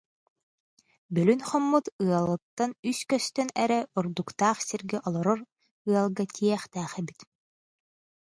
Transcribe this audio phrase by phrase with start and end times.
[1.15, 5.39] Бөлүүн хоммут ыалыттан үс көстөн эрэ ордуктаах сиргэ олорор
[5.91, 7.19] ыалга тиийиэхтээх эбит